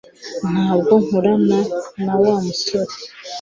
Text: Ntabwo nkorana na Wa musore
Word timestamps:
Ntabwo 0.51 0.93
nkorana 1.03 1.59
na 2.03 2.13
Wa 2.21 2.33
musore 2.43 2.93